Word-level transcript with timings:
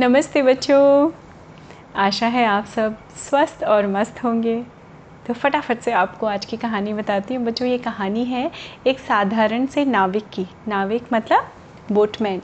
नमस्ते 0.00 0.42
बच्चों। 0.42 1.10
आशा 1.96 2.26
है 2.26 2.44
आप 2.46 2.64
सब 2.64 2.96
स्वस्थ 3.16 3.64
और 3.64 3.86
मस्त 3.86 4.24
होंगे। 4.24 4.64
तो 5.26 5.34
फटाफट 5.34 5.80
से 5.80 5.92
आपको 5.92 6.26
आज 6.26 6.44
की 6.44 6.56
कहानी 6.56 6.92
बताती 6.92 7.34
हूँ। 7.34 7.44
बच्चों, 7.44 7.68
ये 7.68 7.78
कहानी 7.78 8.24
है 8.24 8.50
एक 8.86 8.98
साधारण 8.98 9.66
से 9.66 9.84
नाविक 9.84 10.24
की। 10.32 10.46
नाविक 10.68 11.02
मतलब 11.12 11.48
बोटमैन। 11.92 12.42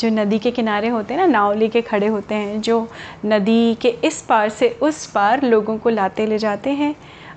जो 0.00 0.08
नदी 0.08 0.38
के 0.38 0.50
किनारे 0.50 0.88
होते 0.88 1.14
हैं 1.14 1.20
ना, 1.20 1.26
नाव 1.26 1.54
लेके 1.54 1.80
खड़े 1.80 2.06
होते 2.06 2.34
हैं, 2.34 2.60
जो 2.60 2.88
नदी 3.24 3.74
के 3.74 3.88
इस 3.88 4.22
पार 4.22 4.48
से 4.48 4.68
उस 4.82 5.06
पार 5.06 5.42
लोगों 5.42 5.78
को 5.78 5.88
लाते 5.88 6.26
ले 6.26 6.38
जाते 6.38 6.70
हैं। 6.70 6.94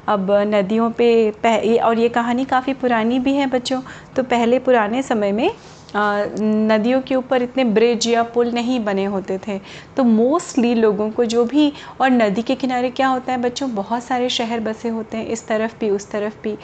अब 0.08 0.32
नदियों 0.32 0.92
पे 0.92 1.32
पह 1.32 1.84
और 1.84 2.00
ये 2.00 2.10
कहानी 2.10 2.46
काफ़ी 2.46 2.74
पुरानी 2.74 3.20
भी 3.20 3.34
है 3.34 3.48
बच्चों। 3.48 3.82
तो 4.16 4.24
पहले 4.24 4.60
पुराने 4.60 5.02
समय 5.02 5.32
में 5.32 5.52
नदियों 5.96 7.02
के 7.02 7.16
ऊपर 7.16 7.42
इतने 7.42 7.64
ब्रिज 7.64 8.08
या 8.08 8.24
पुल 8.24 8.52
नहीं 8.52 8.80
बने 8.80 9.06
होते 9.06 9.40
थे। 9.48 9.60
तो 9.98 10.04
मोस्टली 10.04 10.76
लोगों 10.76 11.12
को 11.12 11.26
जो 11.26 11.46
भी, 11.46 11.74
और 12.02 12.10
नदी 12.10 12.42
के 12.42 12.56
किनारे 12.56 12.90
क्या 12.90 13.08
होता 13.08 13.32
है 13.32 13.38
बच्चों, 13.38 13.76
बहुत 13.76 14.04
सारे 14.04 14.30
शहर 14.30 14.60
बसे 14.60 14.90
होते 14.90 15.18
हैं, 15.18 15.28
इस 15.28 15.48
तरफ़ 15.48 15.76
भी, 15.80 15.90
उस 15.90 16.12
तरफ़ 16.12 16.36
भी। 16.44 16.58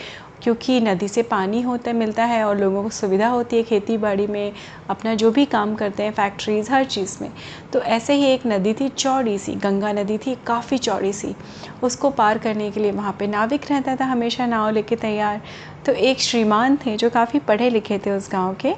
क्योंकि 0.43 0.81
नदी 0.81 1.07
से 1.07 1.21
पानी 1.23 1.61
होता, 1.61 1.93
मिलता 1.93 2.25
है, 2.25 2.43
और 2.43 2.57
लोगों 2.57 2.83
को 2.83 2.89
सुविधा 2.89 3.27
होती 3.27 3.57
है 3.57 3.63
खेती 3.63 3.97
बाड़ी 3.97 4.27
में, 4.27 4.53
अपना 4.89 5.15
जो 5.15 5.31
भी 5.31 5.45
काम 5.45 5.75
करते 5.75 6.03
हैं 6.03 6.11
फैक्ट्रीज़ 6.11 6.71
हर 6.71 6.83
चीज़ 6.83 7.17
में। 7.21 7.31
तो 7.73 7.81
ऐसे 7.81 8.13
ही 8.13 8.25
एक 8.25 8.41
नदी 8.47 8.73
थी, 8.73 8.89
चौड़ी 8.89 9.37
सी, 9.37 9.55
गंगा 9.55 9.91
नदी 9.91 10.17
थी, 10.17 10.35
काफ़ी 10.47 10.77
चौड़ी 10.77 11.13
सी। 11.13 11.35
उसको 11.83 12.09
पार 12.09 12.37
करने 12.37 12.71
के 12.71 12.79
लिए 12.79 12.91
वहाँ 12.91 13.15
पे 13.19 13.27
नाविक 13.27 13.71
रहता 13.71 13.95
था, 13.95 14.05
हमेशा 14.05 14.45
नाव 14.45 14.69
लेके 14.69 14.95
तैयार। 14.95 15.41
तो 15.85 15.91
एक 15.91 16.21
श्रीमान 16.21 16.77
थे 16.77 16.97
जो 16.97 17.09
काफ़ी 17.09 17.39
पढ़े 17.39 17.69
लिखे 17.69 17.97
थे 17.97 18.11
उस 18.11 18.29
गाँव 18.31 18.53
के। 18.53 18.73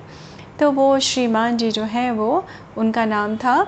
तो 0.59 0.72
वो 0.72 0.99
श्रीमान 0.99 1.58
जी 1.58 1.72
जो 1.72 1.84
हैं, 1.84 2.12
वो 2.12 2.45
उनका 2.77 3.05
नाम 3.05 3.36
था, 3.38 3.68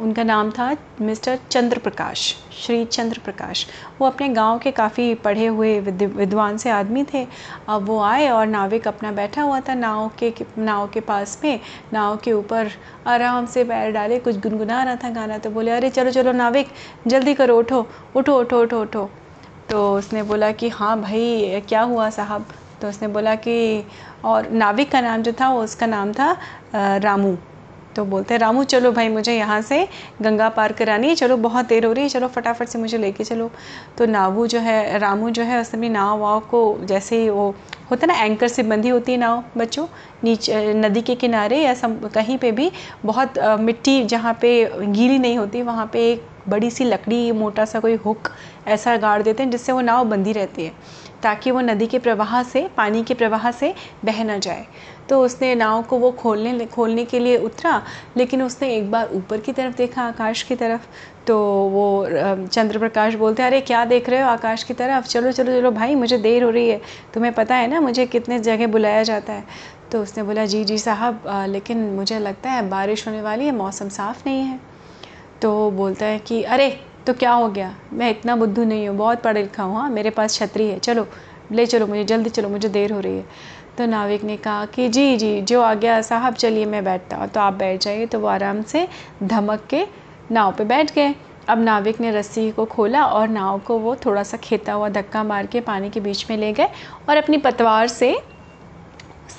उनका 0.00 0.22
नाम 0.22 0.50
था 0.50 0.76
मिस्टर 1.00 1.38
चंद्र 1.50 1.78
प्रकाश 1.78 2.36
श्री 2.62 2.84
चंद्र 2.84 3.20
प्रकाश 3.24 3.66
वो 4.00 4.06
अपने 4.06 4.28
गाँव 4.28 4.58
के 4.58 4.70
काफ़ी 4.70 5.14
पढ़े 5.14 5.46
हुए 5.46 5.80
विद्वान 5.80 6.56
से 6.56 6.70
आदमी 6.70 7.04
थे। 7.04 7.26
अब 7.68 7.82
वो 7.82 8.00
आए 8.00 8.28
और 8.28 8.46
नाविक 8.46 8.88
अपना 8.88 9.12
बैठा 9.12 9.42
हुआ 9.42 9.60
था 9.60 9.74
नाव 9.74 10.10
के 10.18 10.34
नाव 10.58 10.88
के 10.88 11.00
पास 11.00 11.40
में, 11.44 11.60
नाव 11.92 12.16
के 12.16 12.32
ऊपर 12.32 12.70
आराम 13.06 13.46
से 13.46 13.64
पैर 13.64 13.92
डाले, 13.92 14.18
कुछ 14.18 14.40
गुनगुना 14.40 14.82
रहा 14.82 14.96
था 14.96 15.10
गाना 15.10 15.38
तो 15.38 15.50
बोले, 15.50 15.70
अरे, 15.70 15.90
चलो 15.90 16.10
चलो, 16.10 16.32
नाविक, 16.32 16.68
जल्दी 17.06 17.34
करो, 17.34 17.58
उठो 17.58 17.86
उठो 18.16 18.38
उठो 18.40 18.60
उठो 18.62 18.80
उठो। 18.80 19.10
तो 19.70 19.98
उसने 19.98 20.22
बोला 20.22 20.52
कि 20.52 20.68
हाँ 20.68 21.00
भाई, 21.00 21.62
क्या 21.68 21.82
हुआ 21.82 22.10
साहब? 22.10 22.46
तो 22.82 22.88
उसने 22.88 23.08
बोला 23.08 23.34
कि, 23.34 23.84
और 24.24 24.50
नाविक 24.50 24.90
का 24.92 25.00
नाम 25.00 25.22
जो 25.22 25.32
था, 25.32 25.48
वो 25.48 25.62
उसका 25.62 25.86
नाम 25.86 26.12
था 26.12 26.36
रामू। 26.74 27.36
तो 27.96 28.04
बोलते 28.04 28.34
हैं, 28.34 28.38
रामू, 28.40 28.62
चलो 28.64 28.90
भाई, 28.92 29.08
मुझे 29.08 29.32
यहाँ 29.36 29.60
से 29.62 29.88
गंगा 30.22 30.48
पार 30.48 30.72
करानी 30.72 31.08
है। 31.08 31.14
चलो, 31.14 31.36
बहुत 31.36 31.66
देर 31.66 31.86
हो 31.86 31.92
रही 31.92 32.02
है। 32.02 32.08
चलो, 32.08 32.28
फटाफट 32.28 32.68
से 32.68 32.78
मुझे 32.78 32.98
लेके 32.98 33.24
चलो। 33.24 33.50
तो 33.98 34.06
नावू 34.06 34.46
जो 34.46 34.58
है, 34.58 34.98
रामू 34.98 35.30
जो 35.30 35.42
है, 35.42 35.60
उसने 35.60 35.80
भी 35.80 35.88
नाव 35.88 36.18
वाव 36.18 36.40
को 36.40 36.78
जैसे 36.84 37.20
ही 37.22 37.28
वो, 37.30 37.48
होता 37.90 38.06
है 38.06 38.06
ना, 38.06 38.24
एंकर 38.24 38.48
से 38.48 38.62
बंधी 38.62 38.88
होती 38.88 39.12
है 39.12 39.18
नाव, 39.18 39.44
बच्चों, 39.56 39.86
नीचे 40.24 40.74
नदी 40.74 41.02
के 41.02 41.14
किनारे 41.14 41.58
या 41.58 41.74
सम, 41.74 41.94
कहीं 42.14 42.38
पे 42.38 42.52
भी 42.52 42.70
बहुत 43.04 43.38
मिट्टी 43.60 44.02
जहाँ 44.04 44.38
पे 44.40 44.70
गीली 44.80 45.18
नहीं 45.18 45.38
होती, 45.38 45.62
वहाँ 45.62 45.86
पे 45.92 46.10
एक 46.12 46.24
बड़ी 46.48 46.70
सी 46.70 46.84
लकड़ी, 46.84 47.30
मोटा 47.32 47.64
सा 47.64 47.80
कोई 47.80 47.94
हुक 47.96 48.28
ऐसा 48.68 48.96
गाड़ 48.96 49.22
देते 49.22 49.42
हैं 49.42 49.50
जिससे 49.50 49.72
वो 49.72 49.80
नाव 49.80 50.04
बंधी 50.04 50.32
रहती 50.32 50.64
है, 50.64 50.72
ताकि 51.22 51.50
वो 51.50 51.60
नदी 51.60 51.86
के 51.86 51.98
प्रवाह 51.98 52.42
से, 52.42 52.68
पानी 52.76 53.02
के 53.04 53.14
प्रवाह 53.14 53.50
से 53.50 53.74
बह 54.04 54.22
ना 54.24 54.38
जाए। 54.38 54.66
तो 55.08 55.20
उसने 55.24 55.54
नाव 55.54 55.82
को 55.82 55.98
वो 55.98 56.10
खोलने 56.12 56.66
खोलने 56.66 57.04
के 57.04 57.18
लिए 57.18 57.36
उतरा, 57.38 57.82
लेकिन 58.16 58.42
उसने 58.42 58.74
एक 58.76 58.90
बार 58.90 59.08
ऊपर 59.14 59.40
की 59.40 59.52
तरफ़ 59.52 59.76
देखा, 59.76 60.02
आकाश 60.02 60.42
की 60.42 60.54
तरफ़। 60.54 60.86
तो 61.26 61.36
वो 61.70 62.06
चंद्र 62.46 62.78
प्रकाश 62.78 63.14
बोलते 63.14 63.42
अरे, 63.42 63.60
क्या 63.60 63.84
देख 63.84 64.08
रहे 64.08 64.20
हो 64.20 64.28
आकाश 64.28 64.62
की 64.64 64.74
तरफ़? 64.74 65.06
चलो 65.06 65.32
चलो 65.32 65.52
चलो 65.52 65.70
भाई, 65.70 65.94
मुझे 65.94 66.18
देर 66.18 66.42
हो 66.44 66.50
रही 66.50 66.68
है। 66.68 66.80
तुम्हें 67.14 67.32
पता 67.34 67.54
है 67.54 67.68
ना, 67.70 67.80
मुझे 67.80 68.06
कितने 68.06 68.38
जगह 68.40 68.66
बुलाया 68.66 69.02
जाता 69.02 69.32
है। 69.32 69.44
तो 69.92 70.02
उसने 70.02 70.22
बोला, 70.24 70.44
जी 70.46 70.64
जी 70.64 70.78
साहब 70.78 71.22
लेकिन 71.48 71.84
मुझे 71.92 72.18
लगता 72.18 72.50
है 72.50 72.68
बारिश 72.68 73.06
होने 73.08 73.22
वाली 73.22 73.46
है, 73.46 73.52
मौसम 73.52 73.88
साफ़ 73.90 74.22
नहीं 74.26 74.42
है। 74.42 74.60
तो 75.42 75.70
बोलता 75.70 76.06
है 76.06 76.18
कि, 76.18 76.42
अरे 76.42 76.68
तो 77.06 77.12
क्या 77.12 77.32
हो 77.32 77.48
गया? 77.48 77.74
मैं 77.92 78.10
इतना 78.10 78.36
बुद्धू 78.36 78.64
नहीं 78.64 78.88
हूँ, 78.88 78.96
बहुत 78.96 79.22
पढ़ा 79.22 79.40
लिखा 79.40 79.62
हूँ 79.62 79.76
हाँ 79.76 79.88
मेरे 79.90 80.10
पास 80.10 80.34
छतरी 80.34 80.68
है, 80.68 80.78
चलो, 80.78 81.06
ले 81.52 81.66
चलो 81.66 81.86
मुझे, 81.86 82.04
जल्दी 82.04 82.30
चलो, 82.30 82.48
मुझे 82.48 82.68
देर 82.68 82.92
हो 82.92 83.00
रही 83.00 83.16
है। 83.16 83.24
तो 83.78 83.86
नाविक 83.86 84.24
ने 84.24 84.36
कहा 84.36 84.64
कि, 84.66 84.88
जी 84.88 85.16
जी, 85.16 85.40
जो 85.42 85.60
आ 85.62 85.74
गया, 85.74 86.00
साहब, 86.02 86.34
चलिए 86.34 86.66
मैं 86.66 86.84
बैठता 86.84 87.16
हूँ। 87.16 87.28
तो 87.28 87.40
आप 87.40 87.52
बैठ 87.52 87.80
जाइए 87.80 88.06
तो 88.06 88.20
वो 88.20 88.26
आराम 88.26 88.62
से 88.62 88.88
धमक 89.22 89.66
के 89.70 89.84
नाव 90.30 90.52
पे 90.52 90.64
बैठ 90.64 90.94
गए। 90.94 91.14
अब 91.48 91.58
नाविक 91.58 92.00
ने 92.00 92.10
रस्सी 92.10 92.50
को 92.50 92.64
खोला 92.64 93.04
और 93.04 93.28
नाव 93.28 93.58
को 93.58 93.78
वो 93.78 93.94
थोड़ा 93.96 94.22
सा 94.22 94.36
खेता 94.36 94.72
हुआ 94.72 94.88
धक्का 94.88 95.24
मार 95.24 95.46
के 95.46 95.60
पानी 95.60 95.90
के 95.90 96.00
बीच 96.00 96.30
में 96.30 96.36
ले 96.36 96.52
गए 96.52 96.68
और 97.08 97.16
अपनी 97.16 97.36
पतवार 97.36 97.88
से 97.88 98.16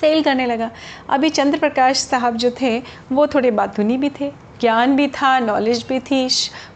सेल 0.00 0.22
करने 0.22 0.46
लगा। 0.46 0.70
अभी 1.10 1.30
चंद्र 1.30 1.58
प्रकाश 1.58 1.98
साहब 1.98 2.36
जो 2.36 2.50
थे, 2.62 2.78
वो 3.12 3.26
थोड़े 3.26 3.50
बातूनी 3.50 3.96
भी 3.96 4.10
थे। 4.10 4.32
ज्ञान 4.64 4.94
भी 4.96 5.06
था 5.14 5.38
नॉलेज 5.40 5.84
भी 5.88 5.98
थी 6.00 6.28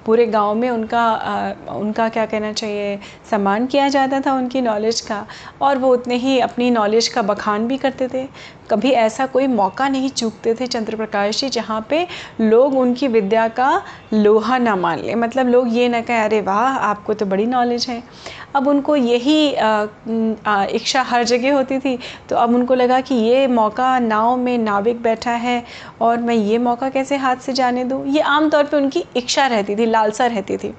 पूरे 0.09 0.27
गाँव 0.27 0.55
में 0.55 0.69
उनका 0.71 1.01
आ, 1.01 1.75
उनका 1.75 2.09
क्या 2.09 2.25
कहना 2.27 2.53
चाहिए 2.53 2.99
सम्मान 3.31 3.67
किया 3.67 3.89
जाता 3.89 4.21
था 4.21 4.35
उनकी 4.35 4.61
नॉलेज 4.63 5.01
का 5.01 5.27
और 5.63 5.79
वो 5.79 5.93
उतने 5.95 6.17
ही 6.17 6.39
अपनी 6.41 6.71
नॉलेज 6.71 7.09
का 7.09 7.23
बखान 7.23 7.67
भी 7.69 7.77
करते 7.79 8.09
थे। 8.09 8.27
कभी 8.71 8.91
ऐसा 8.93 9.27
कोई 9.27 9.47
मौका 9.47 9.89
नहीं 9.89 10.09
चूकते 10.11 10.55
थे 10.55 10.67
चंद्र 10.67 10.97
प्रकाश 10.97 11.41
जी 11.41 11.49
जहाँ 11.51 11.81
पे 11.91 12.07
लोग 12.41 12.75
उनकी 12.79 13.09
विद्या 13.09 13.47
का 13.51 13.71
लोहा 14.15 14.59
ना 14.59 14.75
मान 14.77 14.99
लें। 14.99 15.15
मतलब 15.17 15.49
लोग 15.49 15.77
ये 15.77 15.89
ना 15.89 16.01
कहें 16.01 16.19
अरे 16.19 16.41
वाह 16.41 16.77
आपको 16.79 17.15
तो 17.15 17.27
बड़ी 17.27 17.47
नॉलेज 17.47 17.87
है। 17.89 18.03
अब 18.57 18.69
उनको 18.69 18.97
यही 18.97 19.49
इच्छा 20.77 21.03
हर 21.03 21.25
जगह 21.25 21.55
होती 21.55 21.79
थी। 21.79 21.99
तो 22.29 22.37
अब 22.37 22.55
उनको 22.55 22.75
लगा 22.75 23.01
कि 23.01 23.15
ये 23.15 23.47
मौका 23.49 23.99
नाव 23.99 24.37
में 24.37 24.57
नाविक 24.59 25.03
बैठा 25.03 25.33
है 25.33 25.63
और 26.01 26.19
मैं 26.19 26.35
ये 26.35 26.59
मौका 26.59 26.89
कैसे 26.91 27.17
हाथ 27.17 27.37
से 27.37 27.53
जाने 27.53 27.85
दूँ? 27.85 28.07
ये 28.07 28.21
आम 28.21 28.49
तौर 28.51 28.65
पे 28.65 28.77
उनकी 28.77 29.05
इच्छा 29.17 29.47
रहती 29.47 29.77
थी 29.77 29.87
लालसा 29.99 30.27
रहती 30.27 30.57
थी। 30.57 30.75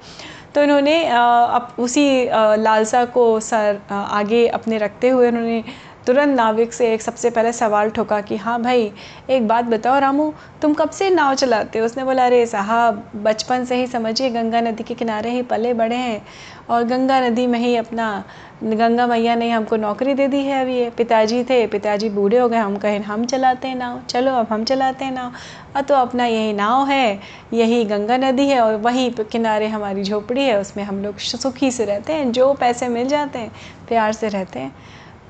तो 0.54 0.62
इन्होंने 0.62 0.94
अब 1.06 1.74
उसी 1.78 2.06
लालसा 2.58 3.04
को 3.14 3.24
सर 3.40 3.80
आगे 3.90 4.46
अपने 4.48 4.78
रखते 4.78 5.08
हुए 5.08 5.28
उन्होंने 5.28 5.62
तुरंत 6.06 6.36
नाविक 6.36 6.72
से 6.72 6.92
एक 6.94 7.02
सबसे 7.02 7.30
पहले 7.30 7.52
सवाल 7.52 7.90
ठोका 7.90 8.20
कि 8.20 8.36
हाँ 8.36 8.60
भाई, 8.62 8.92
एक 9.30 9.48
बात 9.48 9.64
बताओ 9.64 9.98
रामू, 9.98 10.32
तुम 10.62 10.74
कब 10.74 10.90
से 10.90 11.10
नाव 11.10 11.34
चलाते 11.34 11.78
हो? 11.78 11.86
उसने 11.86 12.04
बोला, 12.04 12.26
अरे 12.26 12.44
साहब, 12.46 13.02
बचपन 13.16 13.64
से 13.64 13.76
ही 13.76 13.86
समझिए, 13.86 14.30
गंगा 14.30 14.60
नदी 14.60 14.82
के 14.82 14.94
किनारे 14.94 15.30
ही 15.30 15.42
पले 15.42 15.74
बड़े 15.74 15.96
हैं 15.96 16.22
और 16.70 16.84
गंगा 16.84 17.20
नदी 17.20 17.46
में 17.46 17.58
ही 17.58 17.74
अपना, 17.76 18.24
गंगा 18.64 19.06
मैया 19.06 19.34
ने 19.34 19.50
हमको 19.50 19.76
नौकरी 19.76 20.14
दे 20.14 20.26
दी 20.28 20.40
है 20.40 20.60
अभी 20.62 20.76
ये। 20.76 20.90
पिताजी 20.90 21.42
थे, 21.44 21.66
पिताजी 21.66 22.08
बूढ़े 22.08 22.38
हो 22.38 22.48
गए, 22.48 22.56
हम 22.56 22.76
कहें, 22.76 23.00
हम 23.00 23.24
चलाते 23.24 23.68
हैं 23.68 23.76
नाव, 23.76 24.00
चलो 24.10 24.32
अब 24.32 24.46
हम 24.50 24.64
चलाते 24.64 25.04
हैं 25.04 25.12
नाव। 25.12 25.82
तो 25.82 25.94
अपना 25.94 26.26
यही 26.26 26.52
नाव 26.52 26.86
है, 26.86 27.20
यही 27.52 27.84
गंगा 27.84 28.16
नदी 28.16 28.46
है 28.48 28.60
और 28.60 28.76
वहीं 28.76 29.10
किनारे 29.22 29.66
हमारी 29.66 30.02
झोपड़ी 30.02 30.44
है, 30.44 30.58
उसमें 30.60 30.84
हम 30.84 31.02
लोग 31.02 31.18
सुखी 31.18 31.70
से 31.70 31.84
रहते 31.84 32.12
हैं, 32.12 32.32
जो 32.32 32.52
पैसे 32.54 32.88
मिल 32.88 33.08
जाते 33.08 33.38
हैं, 33.38 33.52
प्यार 33.88 34.12
से 34.12 34.28
रहते 34.28 34.58
हैं। 34.58 34.72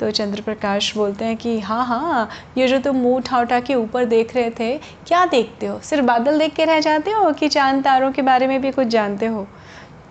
तो 0.01 0.11
चंद्र 0.11 0.41
प्रकाश 0.43 0.95
बोलते 0.97 1.25
हैं 1.25 1.37
कि 1.37 1.59
हाँ 1.61 1.85
हाँ 1.87 2.29
ये 2.59 2.69
जो 2.69 2.79
तुम 2.81 2.97
मुँह 2.97 3.17
उठा 3.17 3.41
उठा 3.41 3.61
के 3.61 3.75
ऊपर 3.75 4.05
देख 4.05 4.35
रहे 4.37 4.51
थे, 4.51 4.77
क्या 5.07 5.25
देखते 5.27 5.67
हो? 5.67 5.79
सिर्फ़ 5.81 6.05
बादल 6.07 6.39
देख 6.39 6.55
के 6.55 6.65
रह 6.65 6.81
जाते 6.81 7.11
हो 7.11 7.33
कि 7.33 7.49
चाँद 7.49 7.83
तारों 7.85 8.11
के 8.13 8.23
बारे 8.23 8.47
में 8.47 8.61
भी 8.63 8.71
कुछ 8.71 8.87
जानते 8.87 9.27
हो? 9.27 9.47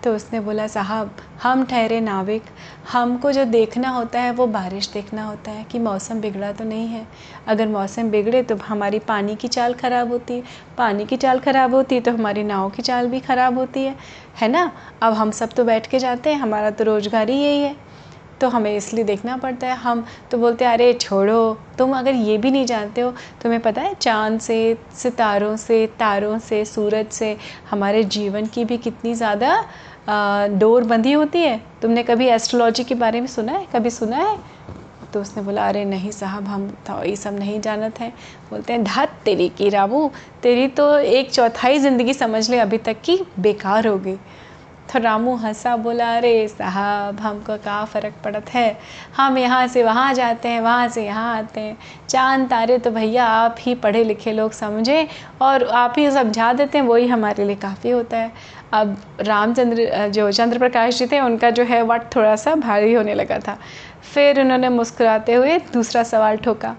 तो 0.04 0.14
उसने 0.14 0.40
बोला, 0.40 0.66
साहब, 0.66 1.16
हम 1.42 1.64
ठहरे 1.64 2.00
नाविक, 2.00 2.42
हमको 2.92 3.32
जो 3.32 3.44
देखना 3.46 3.88
होता 3.88 4.20
है 4.20 4.30
वो 4.32 4.46
बारिश 4.46 4.90
देखना 4.92 5.24
होता 5.24 5.50
है, 5.50 5.64
कि 5.64 5.78
मौसम 5.78 6.20
बिगड़ा 6.20 6.52
तो 6.52 6.64
नहीं 6.64 6.86
है। 6.88 7.06
अगर 7.48 7.68
मौसम 7.68 8.10
बिगड़े 8.10 8.42
तो 8.42 8.56
हमारी 8.58 8.98
पानी 8.98 9.36
की 9.36 9.48
चाल 9.48 9.74
ख़राब 9.74 10.12
होती 10.12 10.34
है। 10.34 10.42
पानी 10.78 11.04
की 11.04 11.16
चाल 11.16 11.38
ख़राब 11.40 11.74
होती 11.74 11.94
है 11.94 12.00
तो 12.00 12.12
हमारी 12.12 12.44
नाव 12.44 12.70
की 12.70 12.82
चाल 12.82 13.08
भी 13.08 13.20
ख़राब 13.20 13.58
होती 13.58 13.84
है। 13.84 13.94
है 14.40 14.48
ना? 14.48 14.70
अब 15.02 15.12
हम 15.12 15.30
सब 15.32 15.52
तो 15.52 15.64
बैठ 15.64 15.86
के 15.86 15.98
जाते 15.98 16.30
हैं, 16.30 16.38
हमारा 16.38 16.70
तो 16.70 16.84
रोज़गार 16.84 17.30
ही 17.30 17.42
यही 17.42 17.62
है। 17.62 17.76
तो 18.40 18.48
हमें 18.48 18.76
इसलिए 18.76 19.04
देखना 19.04 19.36
पड़ता 19.36 19.66
है। 19.66 19.74
हम 19.76 20.04
तो 20.30 20.38
बोलते 20.38 20.64
हैं, 20.64 20.72
अरे, 20.72 20.92
छोड़ो, 20.92 21.58
तुम 21.78 21.96
अगर 21.98 22.14
ये 22.14 22.36
भी 22.38 22.50
नहीं 22.50 22.66
जानते 22.66 23.00
हो, 23.00 23.10
तुम्हें 23.42 23.60
पता 23.62 23.82
है, 23.82 23.94
चाँद 23.94 24.40
से, 24.40 24.76
सितारों 24.94 25.56
से, 25.56 25.86
तारों 25.98 26.38
से, 26.38 26.64
सूरज 26.64 27.10
से 27.12 27.36
हमारे 27.70 28.02
जीवन 28.04 28.46
की 28.46 28.64
भी 28.64 28.78
कितनी 28.78 29.14
ज़्यादा 29.14 29.64
डोर 30.58 30.84
बंधी 30.84 31.12
होती 31.12 31.38
है? 31.38 31.60
तुमने 31.82 32.02
कभी 32.02 32.26
एस्ट्रोलॉजी 32.28 32.84
के 32.84 32.94
बारे 32.94 33.20
में 33.20 33.26
सुना 33.26 33.52
है? 33.52 33.66
कभी 33.74 33.90
सुना 33.90 34.16
है? 34.16 34.38
तो 35.12 35.20
उसने 35.20 35.42
बोला, 35.42 35.68
अरे, 35.68 35.84
नहीं 35.84 36.10
साहब, 36.10 36.44
हम 36.44 36.68
तो 36.86 37.02
ये 37.04 37.14
सब 37.16 37.38
नहीं 37.38 37.60
जानते 37.60 38.04
हैं। 38.04 38.12
बोलते 38.50 38.72
हैं, 38.72 38.82
धत 38.84 39.14
तेरी 39.24 39.48
की 39.48 39.68
रामू, 39.68 40.10
तेरी 40.42 40.66
तो 40.68 40.98
एक 40.98 41.32
चौथाई 41.32 41.78
ज़िंदगी 41.78 42.14
समझ 42.14 42.48
ले 42.50 42.58
अभी 42.58 42.78
तक 42.78 43.00
की, 43.04 43.18
बेकार 43.38 43.86
हो 43.86 43.96
गई। 43.98 44.16
तो 44.92 44.98
रामू 44.98 45.34
हंसा 45.36 45.76
बोला, 45.76 46.06
अरे 46.16 46.48
साहब, 46.48 47.20
हमको 47.20 47.56
क्या 47.56 47.84
फ़र्क 47.84 48.14
पड़त 48.24 48.48
है? 48.50 48.78
हम 49.16 49.38
यहाँ 49.38 49.66
से 49.66 49.82
वहाँ 49.82 50.12
जाते 50.14 50.48
हैं, 50.48 50.60
वहाँ 50.60 50.88
से 50.88 51.04
यहाँ 51.04 51.36
आते 51.36 51.60
हैं। 51.60 51.76
चाँद, 52.08 52.48
तारे 52.50 52.78
तो 52.78 52.90
भैया 52.90 53.26
आप 53.26 53.56
ही 53.60 53.74
पढ़े 53.74 54.02
लिखे 54.04 54.32
लोग 54.32 54.52
समझें 54.52 55.06
और 55.42 55.64
आप 55.64 55.94
ही 55.98 56.10
समझा 56.10 56.52
देते 56.52 56.78
हैं, 56.78 56.84
वही 56.86 57.06
हमारे 57.06 57.44
लिए 57.44 57.56
काफ़ी 57.56 57.90
होता 57.90 58.16
है। 58.16 58.32
अब 58.72 58.96
रामचंद्र 59.20 60.08
जो 60.08 60.30
चंद्र 60.32 60.58
प्रकाश 60.58 60.98
जी 60.98 61.06
थे, 61.06 61.20
उनका 61.20 61.50
जो 61.50 61.64
है 61.64 61.82
वट 61.82 62.14
थोड़ा 62.16 62.36
सा 62.36 62.54
भारी 62.56 62.92
होने 62.94 63.14
लगा 63.14 63.38
था। 63.38 63.58
फिर 64.14 64.40
उन्होंने 64.40 64.68
मुस्कुराते 64.68 65.34
हुए 65.34 65.58
दूसरा 65.72 66.02
सवाल 66.04 66.36
ठोका 66.36 66.76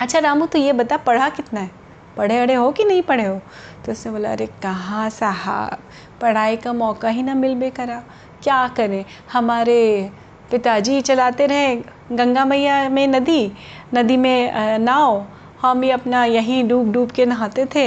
अच्छा 0.00 0.18
रामू 0.18 0.46
तो 0.46 0.58
ये 0.58 0.72
बता, 0.72 0.96
पढ़ा 0.96 1.28
कितना 1.28 1.60
है? 1.60 1.77
पढ़े 2.18 2.38
अड़े 2.38 2.54
हो 2.54 2.70
कि 2.72 2.84
नहीं 2.84 3.02
पढ़े 3.02 3.24
हो? 3.24 3.40
तो 3.86 3.92
उसने 3.92 4.12
बोला, 4.12 4.32
अरे, 4.32 4.46
कहाँ 4.62 5.08
साहब? 5.10 5.78
पढ़ाई 6.20 6.56
का 6.56 6.72
मौका 6.72 7.08
ही 7.08 7.22
ना 7.22 7.34
मिल 7.34 7.54
बे 7.54 7.70
करा 7.70 8.02
क्या 8.42 8.66
करें? 8.76 9.04
हमारे 9.32 10.10
पिताजी 10.50 11.00
चलाते 11.00 11.46
रहे 11.46 11.74
गंगा 12.12 12.44
मैया 12.44 12.88
में 12.88 13.06
नदी 13.08 13.52
नदी 13.94 14.16
में 14.16 14.78
नाव। 14.78 15.24
हम 15.62 15.82
ही 15.82 15.90
अपना 15.90 16.24
यहीं 16.24 16.62
डूब 16.68 16.92
डूब 16.92 17.10
के 17.10 17.26
नहाते 17.26 17.66
थे। 17.74 17.86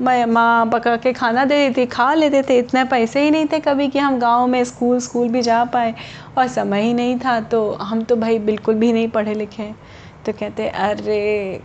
मैं, 0.00 0.24
माँ 0.26 0.66
पका 0.66 0.96
के 0.96 1.12
खाना 1.12 1.44
दे 1.44 1.56
देती 1.58 1.86
खा 1.86 2.12
लेते 2.14 2.42
थे। 2.42 2.58
इतने 2.58 2.84
पैसे 2.84 3.22
ही 3.22 3.30
नहीं 3.30 3.46
थे 3.52 3.58
कभी 3.60 3.88
कि 3.88 3.98
हम 3.98 4.18
गाँव 4.18 4.46
में 4.46 4.62
स्कूल 4.64 4.98
स्कूल 5.00 5.28
भी 5.28 5.42
जा 5.42 5.64
पाए। 5.64 5.94
और 6.38 6.48
समय 6.48 6.82
ही 6.82 6.92
नहीं 6.94 7.18
था 7.18 7.40
तो 7.40 7.70
हम 7.72 8.02
तो 8.02 8.16
भाई 8.16 8.38
बिल्कुल 8.40 8.74
भी 8.74 8.92
नहीं 8.92 9.08
पढ़े 9.08 9.34
लिखे 9.34 9.70
तो 10.26 10.32
कहते, 10.32 10.68
अरे 10.68 11.60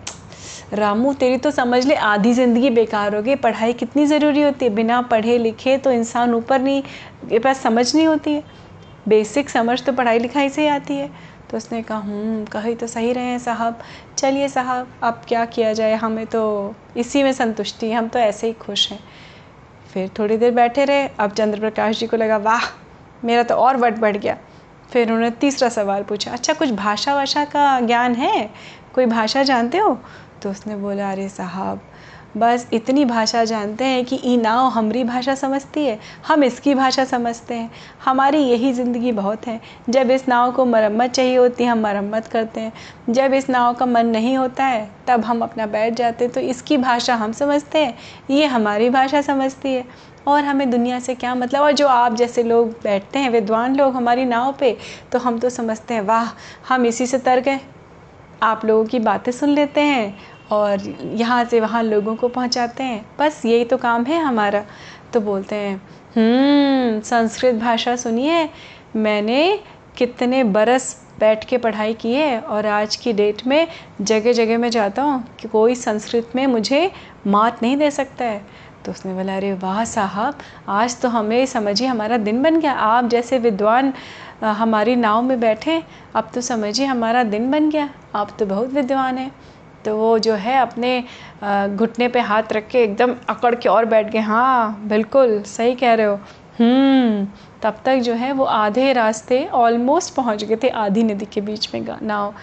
रामू, 0.74 1.14
तेरी 1.14 1.38
तो 1.38 1.52
समझ 1.52 1.86
ले 1.86 1.96
आधी 1.96 2.34
ज़िंदगी 2.34 2.70
बेकार 2.70 3.16
हो 3.16 3.22
गई। 3.22 3.36
पढ़ाई 3.36 3.74
कितनी 3.74 4.06
ज़रूरी 4.06 4.42
होती 4.42 4.66
है? 4.66 4.74
बिना 4.76 5.02
पढ़े 5.02 5.38
लिखे 5.38 5.78
तो 5.78 5.92
इंसान 5.92 6.34
ऊपर 6.34 6.62
नहीं, 6.62 6.82
के 7.30 7.40
पास 7.40 7.62
समझ 7.62 7.94
नहीं 7.96 8.08
होती 8.08 8.34
है। 8.34 8.44
बेसिक 9.08 9.50
समझ 9.50 9.82
तो 9.84 9.94
पढ़ाई 9.94 10.20
लिखाई 10.20 10.50
से 10.50 10.62
ही 10.62 10.68
आती 10.68 10.98
है। 10.98 11.10
तो 11.52 11.58
उसने 11.58 11.82
कहा 11.82 11.98
हूँ 11.98 12.46
कही 12.46 12.74
तो 12.76 12.88
सही 12.88 13.12
रहे 13.14 13.24
हैं 13.24 13.40
साहब। 13.40 13.80
चलिए 14.18 14.48
साहब, 14.50 14.88
अब 15.04 15.22
क्या 15.28 15.44
किया 15.46 15.74
जाए? 15.74 15.94
हमें 15.96 16.26
तो 16.26 16.76
इसी 16.98 17.24
में 17.24 17.32
संतुष्टि 17.34 17.92
हम 17.92 18.08
तो 18.08 18.20
ऐसे 18.20 18.48
ही 18.48 18.54
खुश 18.54 18.90
हैं। 18.92 19.00
फिर 19.94 20.10
थोड़ी 20.20 20.38
देर 20.38 20.52
बैठे 20.52 20.86
रहे। 20.86 21.08
अब 21.20 21.32
चंद्र 21.32 21.60
प्रकाश 21.60 22.00
जी 22.00 22.08
को 22.08 22.18
लगा, 22.18 22.38
वाह, 22.38 22.62
मेरा 23.26 23.44
तो 23.44 23.56
और 23.56 23.78
वट 23.78 24.00
बढ़ 24.00 24.18
गया। 24.18 24.38
फिर 24.92 25.08
उन्होंने 25.08 25.30
तीसरा 25.32 25.70
सवाल 25.70 26.04
पूछा 26.04 26.32
अच्छा 26.32 26.54
कुछ 26.54 26.72
भाषा 26.72 27.16
वाषा 27.16 27.44
का 27.46 27.80
ज्ञान 27.80 28.16
है? 28.16 28.50
कोई 28.96 29.06
भाषा 29.06 29.44
जानते 29.44 29.78
हो? 29.78 29.98
तो 30.44 30.52
उसने 30.52 30.76
बोला, 30.76 31.12
अरे 31.12 31.28
साहब, 31.30 31.82
बस 32.38 32.68
इतनी 32.74 33.04
भाषा 33.06 33.44
जानते 33.46 33.86
हैं 33.86 34.04
कि 34.06 34.16
ई 34.26 34.36
नाव 34.38 34.68
हमारी 34.68 35.04
भाषा 35.04 35.34
समझती 35.36 35.86
है, 35.86 35.98
हम 36.28 36.44
इसकी 36.44 36.74
भाषा 36.76 37.04
समझते 37.06 37.56
हैं। 37.56 37.70
हमारी 38.06 38.38
यही 38.38 38.72
ज़िंदगी 38.74 39.12
बहुत 39.12 39.48
है। 39.48 39.60
जब 39.90 40.12
इस 40.12 40.28
नाव 40.28 40.52
को 40.52 40.66
मरम्मत 40.66 41.12
चाहिए 41.12 41.36
होती 41.38 41.64
है 41.64 41.70
हम 41.70 41.82
मरम्मत 41.82 42.28
करते 42.28 42.62
हैं। 42.62 42.74
जब 43.10 43.34
इस 43.34 43.50
नाव 43.50 43.74
का 43.74 43.86
मन 43.86 44.08
नहीं 44.08 44.36
होता 44.38 44.66
है, 44.66 44.90
तब 45.08 45.26
हम 45.26 45.42
अपना 45.42 45.66
बैठ 45.68 45.94
जाते 45.94 46.26
हैं। 46.26 46.34
तो 46.34 46.42
इसकी 46.42 46.78
भाषा 46.78 47.16
हम 47.16 47.32
समझते 47.32 47.86
हैं, 47.86 47.94
ये 48.30 48.46
हमारी 48.46 48.90
भाषा 48.90 49.22
समझती 49.22 49.74
है। 49.74 49.86
और 50.28 50.44
हमें 50.44 50.70
दुनिया 50.70 51.00
से 51.00 51.16
क्या 51.16 51.36
मतलब? 51.36 51.62
और 51.62 51.72
जो 51.72 51.88
आप 51.88 52.16
जैसे 52.16 52.44
लोग 52.44 52.70
बैठते 52.84 53.20
हैं, 53.20 53.30
विद्वान 53.30 53.76
लोग 53.76 53.96
हमारी 53.96 54.26
नाव 54.26 54.54
पे 54.60 54.76
तो 55.12 55.20
हम 55.20 55.40
तो 55.40 55.50
समझते 55.50 55.94
हैं, 55.94 56.02
वाह, 56.02 56.30
हम 56.70 56.86
इसी 56.86 57.08
से 57.08 57.18
तर 57.20 57.40
गए 57.40 57.60
आप 58.44 58.64
लोगों 58.66 58.86
की 58.86 59.00
बातें 59.00 59.32
सुन 59.32 59.50
लेते 59.50 59.82
हैं 59.82 60.33
और 60.52 60.82
यहाँ 61.14 61.44
से 61.46 61.60
वहाँ 61.60 61.84
लोगों 61.84 62.16
को 62.16 62.28
पहुँचाते 62.30 62.84
हैं। 62.84 63.06
बस 63.20 63.42
यही 63.46 63.66
तो 63.66 63.78
काम 63.78 64.04
है 64.06 64.22
हमारा। 64.22 64.64
तो 65.14 65.20
बोलते 65.22 65.56
हैं 65.56 65.76
हम्म, 66.16 67.00
संस्कृत 67.02 67.56
भाषा 67.56 67.96
सुनिए। 67.96 68.50
मैंने 68.96 69.60
कितने 69.98 70.44
बरस 70.44 70.96
बैठ 71.20 71.44
के 71.46 71.58
पढ़ाई 71.58 71.94
की 71.94 72.14
है 72.14 72.40
और 72.40 72.66
आज 72.66 72.96
की 72.96 73.14
डेट 73.14 73.46
में 73.48 73.68
जगह 74.02 74.34
जगह 74.34 74.58
में 74.58 74.70
जाता 74.70 75.02
हूँ 75.02 75.24
कि 75.40 75.48
कोई 75.48 75.76
संस्कृत 75.76 76.32
में 76.36 76.46
मुझे 76.48 76.90
मात 77.28 77.62
नहीं 77.64 77.78
दे 77.78 77.90
सकता 77.92 78.26
है। 78.26 78.42
तो 78.86 78.92
उसने 78.92 79.14
बोला 79.14 79.36
अरे 79.38 79.52
वाह 79.54 79.84
साहब 79.86 80.38
आज 80.70 81.00
तो 81.02 81.10
हमें 81.10 81.46
समझिए 81.46 81.88
हमारा 81.88 82.18
दिन 82.18 82.42
बन 82.44 82.60
गया। 82.60 82.72
आप 82.74 83.10
जैसे 83.10 83.38
विद्वान 83.40 83.94
हमारी 84.42 84.96
नाव 84.96 85.22
में 85.22 85.40
बैठे 85.40 85.82
अब 86.16 86.32
तो 86.34 86.42
समझिए 86.42 86.86
हमारा 86.86 87.24
दिन 87.24 87.50
बन 87.52 87.70
गया। 87.70 87.90
आप 88.16 88.36
तो 88.40 88.46
बहुत 88.46 88.70
विद्वान 88.70 89.18
हैं। 89.18 89.32
तो 89.86 89.96
वो 89.98 90.18
जो 90.20 90.34
है 90.36 90.58
अपने 90.60 91.00
घुटने 91.76 92.08
पे 92.08 92.20
हाथ 92.22 92.54
रख 92.54 92.68
के 92.68 92.84
एकदम 92.84 93.16
अकड़ 93.30 93.54
के 93.56 93.70
और 93.70 93.86
बैठ 93.86 94.12
गए। 94.12 94.20
हाँ 94.20 94.88
बिल्कुल 94.88 95.42
सही 95.48 95.76
कह 95.76 95.94
रहे 95.94 96.06
हो। 96.06 96.20
हम्म, 96.60 97.26
तब 97.64 97.78
तक 97.86 97.98
जो 97.98 98.14
है 98.14 98.32
वो 98.34 98.44
आधे 98.46 98.92
रास्ते 98.94 99.46
ऑलमोस्ट 99.56 100.14
पहुँच 100.16 100.44
गए 100.44 100.56
थे 100.64 100.70
आधी 100.70 101.04
नदी 101.04 101.26
के 101.26 101.42
बीच 101.42 101.70
में 101.74 101.86
नाव 102.02 102.34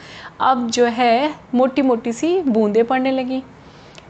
अब 0.41 0.67
जो 0.71 0.87
है 0.87 1.35
मोटी 1.55 1.83
मोटी 1.83 2.13
सी 2.13 2.41
बूंदें 2.43 2.85
पड़ने 2.85 3.11
लगी। 3.11 3.43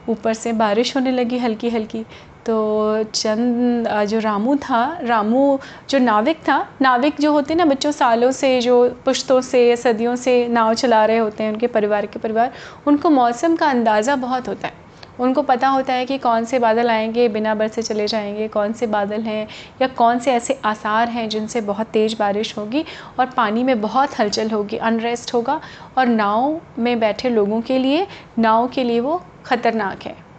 ऊपर 0.08 0.34
से 0.34 0.52
बारिश 0.54 0.94
होने 0.96 1.10
लगी 1.10 1.38
हल्की 1.38 1.70
हल्की 1.70 2.04
तो 2.50 3.02
चंद 3.02 3.88
जो 4.04 4.18
रामू 4.18 4.56
था, 4.56 4.98
रामू 5.02 5.58
जो 5.90 5.98
नाविक 5.98 6.36
था, 6.36 6.68
नाविक 6.82 7.14
जो 7.20 7.32
होते 7.32 7.52
हैं 7.52 7.58
ना 7.58 7.64
बच्चों 7.64 7.90
सालों 7.90 8.30
से, 8.30 8.60
जो 8.60 8.88
पुश्तों 9.04 9.40
से, 9.40 9.76
सदियों 9.76 10.16
से 10.16 10.48
नाव 10.48 10.74
चला 10.74 11.04
रहे 11.04 11.18
होते 11.18 11.44
हैं, 11.44 11.52
उनके 11.52 11.66
परिवार 11.66 12.06
के 12.06 12.18
परिवार, 12.18 12.52
उनको 12.86 13.10
मौसम 13.10 13.56
का 13.56 13.66
अंदाज़ा 13.66 14.16
बहुत 14.16 14.48
होता 14.48 14.68
है। 14.68 14.74
उनको 15.20 15.42
पता 15.42 15.68
होता 15.68 15.92
है 15.92 16.06
कि 16.06 16.18
कौन 16.18 16.44
से 16.44 16.58
बादल 16.58 16.90
आएँगे, 16.90 17.28
बिना 17.28 17.54
बरसे 17.54 17.82
चले 17.82 18.06
जाएँगे, 18.06 18.48
कौन 18.48 18.72
से 18.72 18.86
बादल 18.86 19.20
हैं, 19.20 19.48
या 19.82 19.86
कौन 19.88 20.18
से 20.18 20.32
ऐसे 20.32 20.60
आसार 20.64 21.08
हैं 21.08 21.28
जिनसे 21.28 21.60
बहुत 21.60 21.86
तेज़ 21.86 22.16
बारिश 22.18 22.58
होगी 22.58 22.84
और 23.18 23.26
पानी 23.26 23.64
में 23.64 23.80
बहुत 23.80 24.18
हलचल 24.18 24.50
होगी 24.50 24.76
अनरेस्ट 24.76 25.34
होगा 25.34 25.60
और 25.98 26.06
नाव 26.06 26.60
में 26.78 27.00
बैठे 27.00 27.30
लोगों 27.30 27.60
के 27.60 27.78
लिए, 27.78 28.06
नाव 28.38 28.68
के 28.68 28.84
लिए 28.84 29.00
वो 29.00 29.22
ख़तरनाक 29.44 30.02
है। 30.02 30.29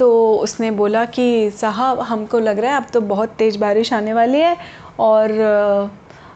तो 0.00 0.34
उसने 0.34 0.70
बोला 0.70 1.04
कि, 1.04 1.50
साहब, 1.50 2.00
हमको 2.00 2.38
लग 2.38 2.58
रहा 2.58 2.70
है 2.70 2.76
अब 2.76 2.86
तो 2.92 3.00
बहुत 3.00 3.28
तेज़ 3.28 3.58
बारिश 3.58 3.92
आने 3.92 4.12
वाली 4.12 4.40
है 4.40 4.56
और 4.98 5.30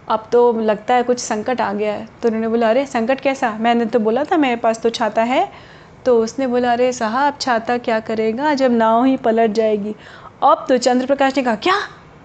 अब 0.09 0.29
तो 0.33 0.53
लगता 0.53 0.95
है 0.95 1.03
कुछ 1.03 1.19
संकट 1.19 1.61
आ 1.61 1.73
गया 1.73 1.93
है। 1.93 2.09
तो 2.23 2.29
उन्होंने 2.29 2.49
बोला, 2.49 2.71
अरे, 2.71 2.87
संकट 2.87 3.21
कैसा? 3.21 3.51
मैंने 3.61 3.87
तो 3.87 3.99
बोला 3.99 4.25
था, 4.25 4.37
मेरे 4.37 4.57
पास 4.57 4.81
तो 4.81 4.91
छाता 4.91 5.23
है। 5.23 5.53
तो 6.07 6.23
उसने 6.25 6.47
बोला, 6.47 6.73
अरे, 6.73 6.93
साहब, 6.93 7.35
छाता 7.41 7.79
क्या 7.79 8.01
करेगा 8.01 8.55
जब 8.55 8.73
नाव 8.73 9.05
ही 9.05 9.17
पलट 9.17 9.51
जाएगी? 9.51 9.97
अब 10.43 10.67
तो 10.69 10.79
चंद्र 10.79 11.07
प्रकाश 11.07 11.37
ने 11.37 11.43
कहा, 11.43 11.55
क्या? 11.55 11.75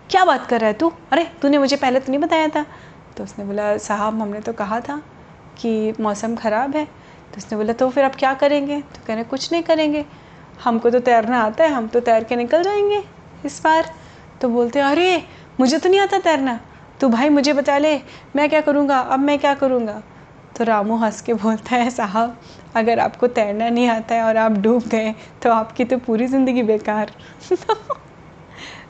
क्या 0.09 0.25
बात 0.25 0.45
कर 0.45 0.59
रहा 0.59 0.68
है 0.68 0.74
तू? 0.74 0.92
अरे, 1.12 1.31
तूने 1.42 1.57
मुझे 1.57 1.75
पहले 1.75 2.00
तो 2.00 2.12
नहीं 2.12 2.21
बताया 2.21 2.47
था। 2.47 2.65
तो 3.18 3.24
उसने 3.24 3.45
बोला, 3.45 3.77
साहब, 3.77 4.21
हमने 4.21 4.39
तो 4.39 4.53
कहा 4.53 4.80
था 4.80 5.01
कि 5.57 5.94
मौसम 6.00 6.35
ख़राब 6.35 6.75
है। 6.75 6.85
तो 7.31 7.38
उसने 7.38 7.57
बोला 7.57 7.74
तो 7.74 7.89
फिर 7.89 8.03
अब 8.03 8.12
क्या 8.12 8.33
करेंगे? 8.33 8.81
तो 8.81 9.00
कह 9.07 9.13
रहे, 9.13 9.24
कुछ 9.24 9.51
नहीं 9.51 9.63
करेंगे। 9.63 10.06
हमको 10.63 10.89
तो 10.89 11.00
तैरना 11.00 11.42
आता 11.42 11.63
है, 11.63 11.69
हम 11.69 11.87
तो 11.87 11.99
तैर 11.99 12.23
के 12.23 12.35
निकल 12.35 12.63
जाएँगे 12.63 13.04
इस 13.45 13.61
बार। 13.63 13.89
तो 14.42 14.49
बोलते, 14.49 14.80
अरे, 14.80 15.23
मुझे 15.59 15.78
तो 15.78 15.89
नहीं 15.89 15.99
आता 15.99 16.19
तैरना। 16.19 16.59
तो 17.01 17.09
भाई 17.09 17.30
मुझे 17.30 17.54
बता 17.54 17.78
ले, 17.78 17.95
मैं 18.35 18.49
क्या 18.49 18.61
करूँगा? 18.61 18.99
अब 18.99 19.19
मैं 19.19 19.37
क्या 19.39 19.54
करूँगा? 19.54 20.01
तो 20.57 20.63
रामू 20.63 20.95
हंस 20.95 21.21
के 21.21 21.33
बोलता 21.33 21.75
है, 21.75 21.89
साहब, 21.89 22.37
अगर 22.75 22.99
आपको 22.99 23.28
तैरना 23.28 23.69
नहीं 23.69 23.87
आता 23.87 24.16
है 24.16 24.23
और 24.23 24.37
आप 24.37 24.51
डूब 24.51 24.83
गए 24.87 25.13
तो 25.44 25.51
आपकी 25.51 25.85
तो 25.85 25.97
पूरी 25.97 26.28
ज़िंदगी 26.28 26.63
बेकार। 26.63 27.11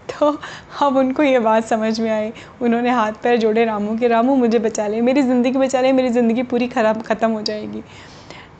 तो 0.09 0.37
अब 0.81 0.97
उनको 0.97 1.23
ये 1.23 1.39
बात 1.39 1.65
समझ 1.65 1.99
में 1.99 2.09
आई। 2.11 2.31
उन्होंने 2.61 2.89
हाथ 2.89 3.13
पैर 3.23 3.37
जोड़े 3.37 3.65
रामू 3.65 3.97
के, 3.97 4.07
रामू, 4.07 4.35
मुझे 4.35 4.59
बचा 4.59 4.87
ले, 4.87 5.01
मेरी 5.01 5.21
ज़िंदगी 5.21 5.57
बचा 5.57 5.81
ले, 5.81 5.91
मेरी 5.91 6.09
ज़िंदगी 6.09 6.43
पूरी 6.43 6.67
ख़राब, 6.67 7.01
ख़त्म 7.01 7.31
हो 7.31 7.41
जाएगी। 7.41 7.83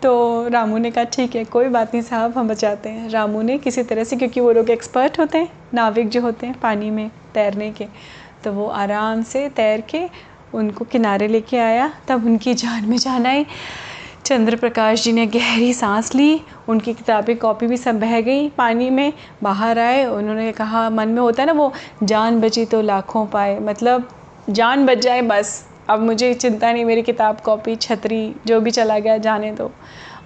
तो 0.04 0.48
रामू 0.48 0.78
ने 0.78 0.92
कहा, 0.92 1.04
ठीक 1.04 1.36
है, 1.36 1.44
कोई 1.46 1.68
बात 1.68 1.94
नहीं 1.94 2.04
साहब, 2.04 2.38
हम 2.38 2.48
बचाते 2.48 2.90
हैं। 2.90 3.10
रामू 3.10 3.42
ने 3.42 3.58
किसी 3.58 3.84
तरह 3.84 4.04
से, 4.04 4.16
क्योंकि 4.16 4.40
वो 4.40 4.52
लोग 4.52 4.70
एक्सपर्ट 4.70 5.20
होते 5.20 5.38
हैं, 5.38 5.50
नाविक 5.74 6.10
जो 6.10 6.22
होते 6.22 6.48
हैं 6.48 6.60
पानी 6.60 6.90
में 6.90 7.10
तैरने 7.34 7.72
के 7.72 7.88
तो 8.44 8.52
वो 8.54 8.68
आराम 8.68 9.22
से 9.24 9.48
तैर 9.50 9.82
के 9.82 10.06
उनको 10.54 10.86
किनारे 10.86 11.28
लेके 11.28 11.58
आया। 11.58 11.92
तब 12.08 12.26
उनकी 12.26 12.54
जान 12.54 12.86
में 12.86 12.98
जान 12.98 13.26
आई। 13.26 13.46
चंद्र 14.26 14.56
प्रकाश 14.56 15.04
जी 15.04 15.12
ने 15.14 15.26
गहरी 15.28 15.74
सांस 15.74 16.14
ली, 16.16 16.42
उनकी 16.68 16.94
किताबें, 16.94 17.36
कॉपी 17.38 17.68
भी 17.68 17.78
सब 17.78 18.00
बह 18.00 18.22
गई 18.22 18.50
पानी 18.50 18.90
में, 18.90 19.14
बाहर 19.44 19.80
आए। 19.80 20.06
उन्होंने 20.06 20.52
कहा, 20.52 20.90
मन 20.90 21.10
में 21.10 21.22
होता 21.22 21.44
है 21.44 21.48
ना 21.48 21.54
वो, 21.54 21.72
जान 22.04 22.40
बची 22.42 22.66
तो 22.66 22.82
लाखों 22.82 23.26
पाए। 23.26 23.60
मतलब 23.60 24.10
जान 24.50 24.86
बच 24.86 24.98
जाए 24.98 25.22
बस। 25.22 25.69
अब 25.90 26.00
मुझे 26.00 26.34
चिंता 26.34 26.72
नहीं 26.74 26.86
मेरी 26.86 27.02
किताब 27.02 27.40
कॉपी 27.40 27.76
छतरी 27.76 28.36
जो 28.48 28.60
भी 28.62 28.72
चला 28.72 29.00
गया 29.00 29.18
जाने 29.18 29.52
दो। 29.52 29.72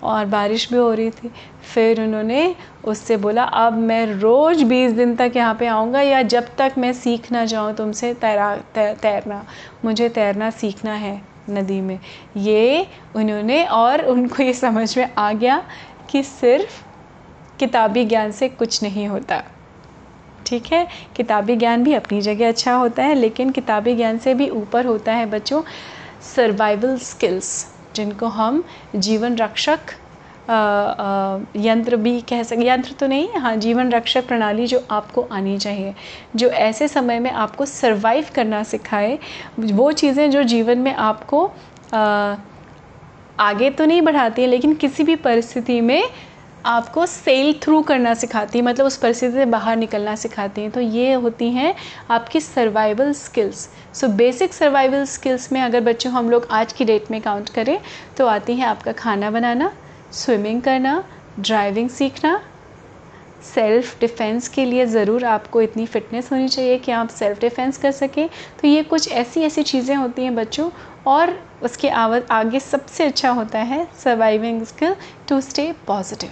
और 0.03 0.25
बारिश 0.25 0.71
भी 0.71 0.77
हो 0.77 0.93
रही 0.93 1.09
थी। 1.09 1.31
फिर 1.73 2.01
उन्होंने 2.01 2.55
उससे 2.85 3.17
बोला 3.17 3.43
अब 3.43 3.73
मैं 3.73 4.05
रोज़ 4.05 4.63
बीस 4.65 4.91
दिन 4.91 5.15
तक 5.15 5.33
यहाँ 5.35 5.55
पे 5.55 5.67
आऊँगा 5.67 6.01
या 6.01 6.21
जब 6.21 6.47
तक 6.57 6.73
मैं 6.77 6.91
सीख 6.93 7.31
ना 7.31 7.45
जाऊँ 7.45 7.73
तुमसे 7.73 8.13
तैरा 8.13 8.55
तै, 8.75 8.93
तैरना। 8.93 9.45
मुझे 9.85 10.09
तैरना 10.09 10.49
सीखना 10.49 10.93
है 10.93 11.21
नदी 11.49 11.79
में। 11.81 11.99
ये 12.37 12.87
उन्होंने 13.15 13.63
और 13.65 14.05
उनको 14.05 14.43
ये 14.43 14.53
समझ 14.53 14.97
में 14.97 15.09
आ 15.17 15.31
गया 15.33 15.63
कि 16.09 16.23
सिर्फ़ 16.23 16.83
किताबी 17.59 18.05
ज्ञान 18.05 18.31
से 18.31 18.49
कुछ 18.49 18.83
नहीं 18.83 19.07
होता। 19.07 19.43
ठीक 20.45 20.71
है? 20.73 20.87
किताबी 21.15 21.55
ज्ञान 21.55 21.83
भी 21.83 21.93
अपनी 21.93 22.21
जगह 22.21 22.47
अच्छा 22.47 22.73
होता 22.73 23.03
है 23.03 23.15
लेकिन 23.15 23.51
किताबी 23.51 23.95
ज्ञान 23.95 24.17
से 24.17 24.33
भी 24.33 24.49
ऊपर 24.51 24.85
होता 24.85 25.13
है 25.13 25.25
बच्चों 25.25 25.61
सर्वाइवल 26.35 26.97
स्किल्स 26.97 27.51
जिनको 27.95 28.27
हम 28.27 28.63
जीवन 28.95 29.35
रक्षक 29.35 29.91
यंत्र 31.57 31.95
भी 31.95 32.19
कह 32.21 32.41
सकें 32.43 32.65
यंत्र 32.65 32.93
तो 32.99 33.07
नहीं 33.07 33.27
हाँ 33.39 33.55
जीवन 33.55 33.91
रक्षक 33.91 34.27
प्रणाली 34.27 34.65
जो 34.67 34.83
आपको 34.91 35.21
आनी 35.31 35.57
चाहिए 35.57 35.93
जो 36.35 36.49
ऐसे 36.49 36.87
समय 36.87 37.19
में 37.19 37.31
आपको 37.31 37.65
सरवाइव 37.65 38.25
करना 38.35 38.63
सिखाए 38.63 39.17
वो 39.59 39.91
चीज़ें 39.91 40.29
जो 40.31 40.43
जीवन 40.43 40.77
में 40.77 40.93
आपको 40.93 41.45
आ, 41.93 42.35
आगे 43.39 43.69
तो 43.69 43.85
नहीं 43.85 44.01
बढ़ाती 44.01 44.41
है 44.41 44.47
लेकिन 44.47 44.73
किसी 44.73 45.03
भी 45.03 45.15
परिस्थिति 45.15 45.79
में 45.81 46.03
आपको 46.65 47.05
सेल 47.05 47.53
थ्रू 47.61 47.81
करना 47.81 48.13
सिखाती 48.13 48.57
हैं 48.57 48.65
मतलब 48.65 48.85
उस 48.85 48.97
परिस्थिति 48.97 49.33
से 49.33 49.45
बाहर 49.45 49.75
निकलना 49.77 50.15
सिखाती 50.15 50.61
हैं। 50.61 50.71
तो 50.71 50.79
ये 50.79 51.13
होती 51.13 51.49
हैं 51.51 51.73
आपकी 52.11 52.39
survival 52.39 53.11
skills 53.13 53.67
so 53.93 54.07
basic 54.07 54.53
survival 54.53 55.03
skills 55.05 55.51
में 55.51 55.61
अगर 55.61 55.81
बच्चों, 55.81 56.11
हम 56.11 56.29
लोग 56.29 56.47
आज 56.51 56.73
की 56.73 56.85
डेट 56.85 57.11
में 57.11 57.19
काउंट 57.21 57.49
करें 57.49 57.79
तो 58.17 58.27
आती 58.27 58.55
हैं 58.55 58.65
आपका 58.67 58.91
खाना 58.93 59.31
बनाना 59.31 59.71
स्विमिंग 60.13 60.61
करना 60.61 61.03
ड्राइविंग 61.39 61.89
सीखना 61.89 62.39
सेल्फ़ 63.45 63.99
डिफेंस 63.99 64.47
के 64.47 64.65
लिए 64.65 64.85
ज़रूर 64.85 65.25
आपको 65.25 65.61
इतनी 65.61 65.85
फ़िटनेस 65.85 66.31
होनी 66.31 66.47
चाहिए 66.47 66.77
कि 66.77 66.91
आप 66.91 67.09
सेल्फ़ 67.09 67.39
डिफेंस 67.39 67.77
कर 67.77 67.91
सकें। 67.91 68.27
तो 68.61 68.67
ये 68.67 68.83
कुछ 68.83 69.11
ऐसी 69.11 69.41
ऐसी 69.41 69.63
चीज़ें 69.63 69.95
होती 69.95 70.23
हैं 70.23 70.35
बच्चों, 70.35 70.69
और 71.07 71.37
उसके 71.63 71.89
आगे 71.89 72.59
सबसे 72.59 73.05
अच्छा 73.05 73.29
होता 73.31 73.59
है 73.61 73.87
surviving 74.03 74.63
skill 74.65 74.95
to 75.29 75.39
stay 75.41 75.71
positive 75.87 76.29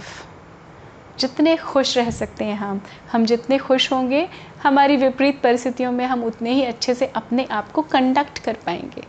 जितने 1.19 1.55
खुश 1.57 1.97
रह 1.97 2.09
सकते 2.11 2.45
हैं 2.45 2.55
हम 2.57 2.81
हम 3.11 3.25
जितने 3.25 3.57
खुश 3.57 3.91
होंगे, 3.91 4.27
हमारी 4.63 4.95
विपरीत 4.97 5.41
परिस्थितियों 5.41 5.91
में 5.91 6.05
हम 6.05 6.23
उतने 6.23 6.53
ही 6.53 6.63
अच्छे 6.63 6.93
से 6.93 7.05
अपने 7.15 7.45
आप 7.51 7.71
को 7.71 7.81
कंडक्ट 7.83 8.39
कर 8.39 8.57
पाएँगे। 8.65 9.03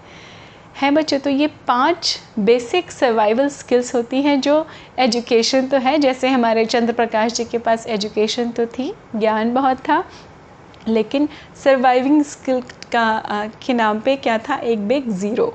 हैं 0.76 0.93
बच्चे 0.95 1.19
तो 1.19 1.31
ये 1.31 1.47
पाँच 1.69 2.19
बेसिक 2.38 2.91
सर्वाइवल 2.93 3.49
स्किल्स 3.49 3.95
होती 3.95 4.23
हैं 4.23 4.41
जो 4.41 4.67
एजुकेशन 4.99 5.67
तो 5.67 5.79
है, 5.79 5.99
जैसे 5.99 6.29
हमारे 6.29 6.64
चंद्र 6.64 6.93
प्रकाश 6.93 7.33
जी 7.33 7.45
के 7.45 7.59
पास 7.59 7.87
एजुकेशन 7.87 8.50
तो 8.50 8.67
थी, 8.69 8.93
ज्ञान 9.17 9.52
बहुत 9.55 9.79
था, 9.79 10.05
लेकिन 10.88 11.29
सर्वाइविंग 11.64 12.23
स्किल 12.25 12.61
का 12.93 13.50
के 13.62 13.73
नाम 13.73 14.00
पे 14.00 14.17
क्या 14.17 14.38
था? 14.38 14.57
एक 14.57 14.88
बिग 14.88 15.11
ज़ीरो 15.11 15.52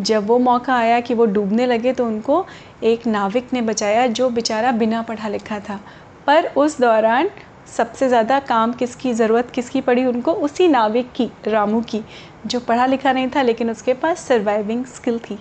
जब 0.00 0.26
वो 0.26 0.38
मौका 0.38 0.74
आया 0.74 1.00
कि 1.00 1.14
वो 1.14 1.26
डूबने 1.26 1.66
लगे 1.66 1.92
तो 1.92 2.06
उनको 2.06 2.44
एक 2.84 3.06
नाविक 3.06 3.52
ने 3.52 3.60
बचाया 3.62 4.06
जो 4.08 4.28
बेचारा 4.30 4.72
बिना 4.72 5.02
पढ़ा 5.02 5.28
लिखा 5.28 5.58
था। 5.60 5.80
पर 6.26 6.46
उस 6.56 6.80
दौरान 6.80 7.30
सबसे 7.66 8.08
ज़्यादा 8.08 8.38
काम 8.40 8.72
किसकी 8.72 9.12
ज़रूरत 9.14 9.50
किसकी 9.50 9.80
पड़ी 9.80 10.04
उनको? 10.04 10.32
उसी 10.32 10.68
नाविक 10.68 11.12
की, 11.12 11.30
रामू 11.48 11.80
की, 11.82 12.02
जो 12.46 12.60
पढ़ा 12.60 12.86
लिखा 12.86 13.12
नहीं 13.12 13.28
था, 13.28 13.42
लेकिन 13.42 13.70
उसके 13.70 13.94
पास 13.94 14.20
सर्वाइविंग 14.20 14.84
स्किल 14.86 15.18
थी। 15.20 15.38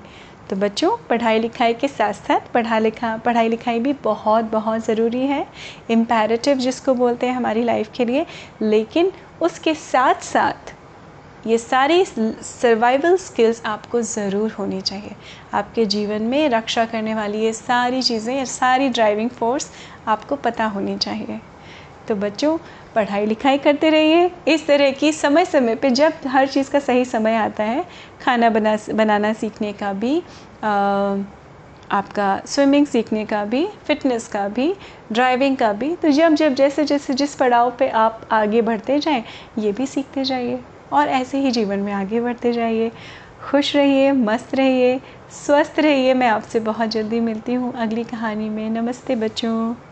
तो 0.50 0.56
बच्चों, 0.56 0.90
पढ़ाई 1.10 1.40
लिखाई 1.40 1.74
के 1.74 1.88
साथ 1.88 2.14
साथ 2.14 2.52
पढ़ा 2.54 2.80
लिखा, 2.80 3.16
पढ़ाई 3.18 3.50
लिखाई 3.50 3.80
भी 3.80 3.94
बहुत 4.04 4.46
बहुत 4.46 4.86
ज़रूरी 4.86 5.22
है। 5.22 5.46
इम्पेरेटिव 5.90 6.58
जिसको 6.58 6.94
बोलते 6.94 7.28
हैं 7.28 7.36
हमारी 7.36 7.64
लाइफ 7.64 7.90
के 7.96 8.06
लिए, 8.06 8.26
लेकिन 8.62 9.12
उसके 9.42 9.74
साथ 9.74 10.22
साथ 10.24 10.74
ये 11.48 11.58
सारी 11.58 12.04
सर्वाइवल 12.06 13.18
स्किल्स 13.18 13.62
आपको 13.66 14.02
ज़रूर 14.02 14.52
होनी 14.52 14.82
चाहिए। 14.82 15.16
आपके 15.54 15.86
जीवन 15.86 16.22
में 16.22 16.48
रक्षा 16.50 16.86
करने 16.86 17.16
वाली 17.16 17.40
ये 17.40 17.52
सारी 17.54 18.02
चीज़ें, 18.02 18.36
ये 18.36 18.46
सारी 18.46 18.90
ड्राइविंग 18.90 19.30
फोर्स 19.30 19.70
आपको 20.08 20.36
पता 20.36 20.66
होनी 20.66 20.98
चाहिए। 20.98 21.40
तो 22.08 22.16
बच्चों 22.16 22.58
पढ़ाई 22.96 23.26
लिखाई 23.26 23.58
करते 23.58 23.90
रहिए। 23.90 24.30
इस 24.48 24.66
तरह 24.68 24.92
की 24.92 25.12
समय 25.12 25.46
समय 25.46 25.76
पे 25.76 25.90
जब 25.92 26.28
हर 26.28 26.48
चीज़ 26.48 26.72
का 26.72 26.80
सही 26.80 27.06
समय 27.06 27.36
आता 27.36 27.64
है 27.64 27.86
खाना 28.22 28.50
बना 28.50 28.78
बनाना 28.94 29.34
सीखने 29.34 29.74
का 29.74 29.94
भी 29.94 30.18
आ, 30.64 31.18
आपका 31.92 32.42
स्विमिंग 32.46 32.86
सीखने 32.88 33.26
का 33.26 33.44
भी 33.46 33.66
फिटनेस 33.88 34.28
का 34.28 34.48
भी 34.48 34.74
ड्राइविंग 35.12 35.58
का 35.58 35.72
भी 35.74 35.96
तो 35.96 36.12
जब 36.12 36.36
जब 36.36 36.54
जैसे 36.54 36.86
जैसे 36.86 37.14
जिस 37.14 37.36
पड़ाव 37.36 37.72
पे 37.80 37.90
आप 37.90 38.28
आगे 38.32 38.62
बढ़ते 38.62 39.00
जाएँ 39.00 39.24
ये 39.60 39.72
भी 39.72 39.88
सीखते 39.88 40.24
जाइए 40.24 40.60
और 40.94 41.10
ऐसे 41.10 41.40
ही 41.40 41.52
जीवन 41.52 41.80
में 41.80 41.94
आगे 41.94 42.22
बढ़ते 42.22 42.54
जाइए। 42.54 42.92
खुश 43.42 43.76
रहिए 43.76 44.12
मस्त 44.12 44.56
रहिए 44.56 45.00
स्वस्थ 45.46 45.80
रहिए। 45.80 46.14
मैं 46.14 46.28
आपसे 46.28 46.60
बहुत 46.60 46.90
जल्दी 46.90 47.20
मिलती 47.20 47.54
हूँ 47.54 47.74
अगली 47.74 48.04
कहानी 48.04 48.50
में। 48.50 48.70
नमस्ते 48.70 49.16
बच्चों। 49.16 49.85